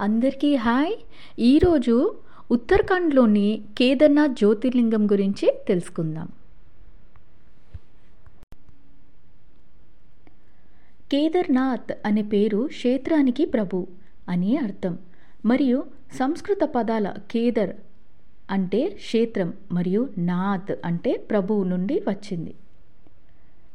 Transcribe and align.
అందరికీ 0.00 0.56
హాయ్. 0.56 0.92
ఈరోజు 1.38 2.14
ఉత్తరాఖండ్లోని 2.50 3.62
కేదార్నాథ్ 3.78 4.32
జ్యోతిర్లింగం 4.32 5.06
గురించి 5.06 5.52
తెలుసుకుందాం. 5.68 6.28
కేదార్నాథ్ 11.12 11.92
అనే 12.06 12.22
పేరు 12.22 12.66
క్షేత్రానికి 12.66 13.44
ప్రభు 13.44 13.86
అని 14.28 14.56
అర్థం. 14.56 14.98
మరియు 15.46 15.84
సంస్కృత 16.18 16.58
పదాల 16.64 17.14
కేదర్ 17.30 17.72
అంటే 18.50 18.88
క్షేత్రం 18.88 19.52
మరియు 19.72 20.08
నాథ్ 20.18 20.72
అంటే 20.84 21.16
ప్రభువు 21.30 21.64
నుండి 21.64 22.02
వచ్చింది. 22.08 22.54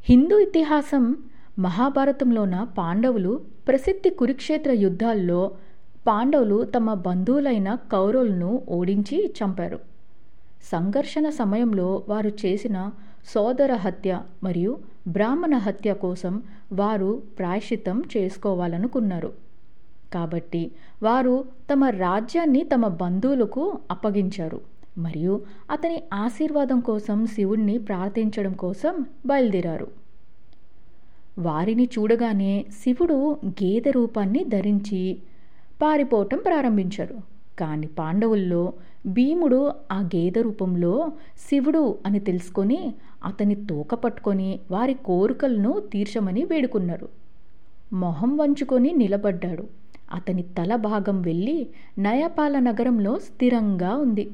హిందూ 0.08 0.38
ఇతిహాసం 0.38 1.16
మహాభారతంలోన 1.58 2.62
పాండవులు 2.78 3.40
ప్రసిద్ధి 3.68 4.10
కురుక్షేత్ర 4.10 4.72
యుద్ధాల్లో 4.72 5.50
పాండవులు 6.08 6.64
తమ 6.64 6.94
బంధువులైన 6.94 7.74
కౌరవులను 7.92 8.62
ఓడించి 8.68 9.32
చంపారు. 9.38 9.78
సంఘర్షణ 10.72 11.28
సమయంలో 11.28 12.02
వారు 12.08 12.30
చేసిన 12.44 12.90
సోదర 13.26 13.74
హత్య 13.74 14.20
మరియు 14.44 14.78
బ్రాహ్మణ 15.08 15.56
హత్య 15.56 15.94
కోసం 15.94 16.42
వారు 16.72 17.22
ప్రాయశ్చితం 17.38 18.04
చేసుకోవాలనుకున్నారు. 18.16 19.32
కాబట్టి 20.12 20.70
వారు 21.02 21.44
తమ 21.72 21.84
రాజ్యాన్ని 21.84 22.64
తమ 22.64 22.88
బంధువులకు 22.88 23.78
అప్పగించారు 23.90 24.60
మరియు 24.98 25.40
అతని 25.70 26.02
ఆశీర్వాదం 26.12 26.80
కోసం 26.80 27.26
శివుణ్ణి 27.26 27.78
ప్రార్థించడం 27.78 28.52
కోసం 28.52 29.04
బయలుదేరారు. 29.26 29.86
వారిని 31.38 31.88
చూడగానే 31.98 32.66
శివుడు 32.82 33.36
గేదె 33.46 33.90
రూపాన్ని 33.90 34.44
ధరించి 34.44 35.18
పారిపోవటం 35.82 36.38
ప్రారంభించారు. 36.38 37.16
కానీ 37.58 37.86
పాండవుల్లో 37.86 38.72
భీముడు 39.06 39.70
ఆ 39.92 40.00
గేదె 40.00 40.42
రూపంలో 40.42 41.12
శివుడు 41.48 41.98
అని 42.06 42.20
తెలుసుకొని 42.20 42.94
అతని 43.24 43.54
తోక 43.54 43.94
పట్టుకొని 43.94 44.60
వారి 44.70 44.94
కోరికలను 44.94 45.82
తీర్చమని 45.92 46.44
వేడుకున్నారు. 46.44 47.08
మొహం 47.92 48.36
వంచుకొని 48.36 48.92
నిలబడ్డాడు. 48.92 49.64
అతని 50.14 50.42
తల 50.42 50.76
భాగం 50.76 51.22
వెళ్ళి 51.22 51.66
నయపాల 51.98 52.58
నగరంలో 52.58 53.18
స్థిరంగా 53.18 53.96
ఉంది. 53.96 54.30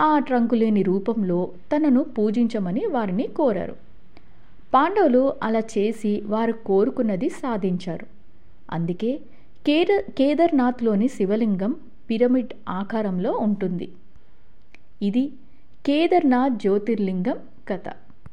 ఆ 0.00 0.18
ట్రంకులేని 0.18 0.82
రూపంలో 0.82 1.50
తనను 1.76 2.02
పూజించమని 2.02 2.86
వారిని 2.86 3.26
కోరారు. 3.26 3.76
పాండవులు 4.74 5.32
అలా 5.42 5.58
చేసి 5.58 6.22
వారు 6.26 6.52
కోరుకున్నది 6.52 7.28
సాధించారు. 7.28 8.06
అందుకే 8.70 9.20
కేదర్ 9.66 10.04
కేదర్నాథ్లోని 10.18 11.08
శివలింగం 11.08 11.72
పిరమిడ్ 12.08 12.52
ఆకారంలో 12.68 13.32
ఉంటుంది. 13.46 13.88
ఇది 15.08 15.24
కేదర్నాథ్ 15.86 16.56
జ్యోతిర్లింగం 16.62 17.38
కథ. 17.68 17.86